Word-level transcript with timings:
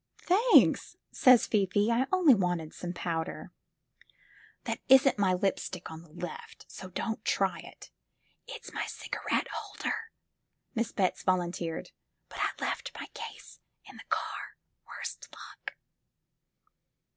"Thanks," 0.23 0.97
said 1.11 1.41
Fifi, 1.41 1.91
"I 1.91 2.07
only 2.11 2.33
wanted 2.33 2.73
some 2.73 2.91
powder." 2.91 3.51
"That 4.63 4.79
isn't 4.89 5.19
my 5.19 5.35
lipstick 5.35 5.91
on 5.91 6.01
the 6.01 6.09
left, 6.09 6.65
so 6.67 6.89
don't 6.89 7.23
try 7.23 7.59
it; 7.59 7.91
it's 8.47 8.73
my 8.73 8.87
cigarette 8.87 9.47
holder," 9.51 10.09
Miss 10.73 10.91
Betts 10.91 11.21
volunteered, 11.21 11.91
"but 12.29 12.39
I 12.39 12.49
left 12.59 12.97
my 12.99 13.09
case 13.13 13.59
in 13.85 13.97
the 13.97 14.03
car, 14.09 14.57
worse 14.87 15.19
luck!" 15.31 15.75